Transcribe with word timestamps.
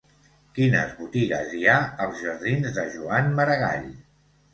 Quines 0.59 0.93
botigues 1.01 1.53
hi 1.57 1.61
ha 1.73 1.75
als 2.05 2.23
jardins 2.29 2.71
de 2.79 2.87
Joan 2.95 3.29
Maragall? 3.41 3.85